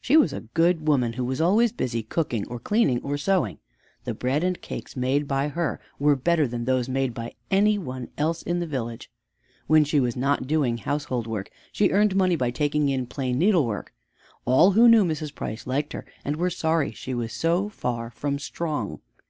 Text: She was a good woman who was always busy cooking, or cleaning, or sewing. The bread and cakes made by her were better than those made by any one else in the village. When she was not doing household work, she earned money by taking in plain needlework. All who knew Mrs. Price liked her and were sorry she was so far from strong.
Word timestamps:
She 0.00 0.16
was 0.16 0.32
a 0.32 0.40
good 0.54 0.88
woman 0.88 1.12
who 1.12 1.24
was 1.26 1.38
always 1.38 1.70
busy 1.70 2.02
cooking, 2.02 2.46
or 2.48 2.58
cleaning, 2.58 3.02
or 3.02 3.18
sewing. 3.18 3.58
The 4.04 4.14
bread 4.14 4.42
and 4.42 4.58
cakes 4.58 4.96
made 4.96 5.28
by 5.28 5.48
her 5.48 5.80
were 5.98 6.16
better 6.16 6.48
than 6.48 6.64
those 6.64 6.88
made 6.88 7.12
by 7.12 7.34
any 7.50 7.76
one 7.76 8.08
else 8.16 8.40
in 8.42 8.58
the 8.58 8.66
village. 8.66 9.10
When 9.66 9.84
she 9.84 10.00
was 10.00 10.16
not 10.16 10.46
doing 10.46 10.78
household 10.78 11.26
work, 11.26 11.50
she 11.72 11.90
earned 11.90 12.16
money 12.16 12.36
by 12.36 12.52
taking 12.52 12.88
in 12.88 13.04
plain 13.04 13.38
needlework. 13.38 13.92
All 14.46 14.70
who 14.70 14.88
knew 14.88 15.04
Mrs. 15.04 15.34
Price 15.34 15.66
liked 15.66 15.92
her 15.92 16.06
and 16.24 16.36
were 16.36 16.48
sorry 16.48 16.92
she 16.92 17.12
was 17.12 17.34
so 17.34 17.68
far 17.68 18.08
from 18.10 18.38
strong. 18.38 19.00